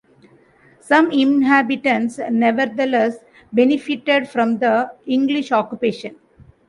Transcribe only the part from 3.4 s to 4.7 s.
benefited from